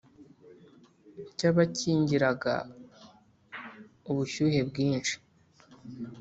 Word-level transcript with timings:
cyabakingiraga 1.37 2.55
ubushyuhe 4.09 4.59
bwinshi, 4.69 5.15